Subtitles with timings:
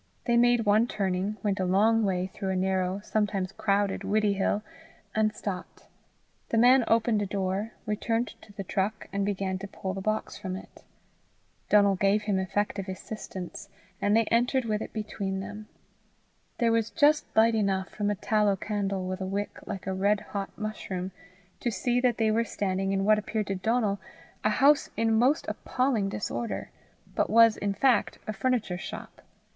[0.25, 4.63] They made one turning, went a long way through the narrow, sometimes crowded, Widdiehill,
[5.13, 5.85] and stopped.
[6.49, 10.39] The man opened a door, returned to the truck, and began to pull the box
[10.39, 10.83] from it.
[11.69, 13.69] Donal gave him effective assistance,
[14.01, 15.67] and they entered with it between them.
[16.57, 20.21] There was just light enough from a tallow candle with a wick like a red
[20.31, 21.11] hot mushroom,
[21.59, 23.99] to see that they were in what appeared to Donal
[24.43, 26.71] a house in most appalling disorder,
[27.13, 29.21] but was in fact a furniture shop.